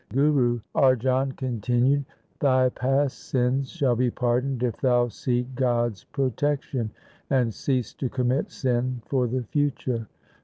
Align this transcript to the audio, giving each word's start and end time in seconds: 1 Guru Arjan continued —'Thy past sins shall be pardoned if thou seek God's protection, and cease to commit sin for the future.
1 0.13 0.17
Guru 0.33 0.59
Arjan 0.73 1.37
continued 1.37 2.05
—'Thy 2.39 2.69
past 2.69 3.19
sins 3.19 3.69
shall 3.69 3.95
be 3.95 4.09
pardoned 4.09 4.63
if 4.63 4.77
thou 4.77 5.07
seek 5.09 5.53
God's 5.53 6.05
protection, 6.05 6.89
and 7.29 7.53
cease 7.53 7.93
to 7.93 8.09
commit 8.09 8.49
sin 8.49 9.03
for 9.05 9.27
the 9.27 9.43
future. 9.43 10.07